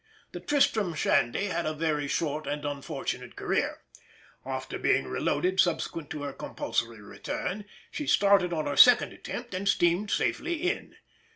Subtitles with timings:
[0.31, 3.83] The Tristram Shandy had a very short and unfortunate career;
[4.43, 9.69] after being reloaded subsequent to her compulsory return, she started on her second attempt and
[9.69, 10.95] steamed safely in.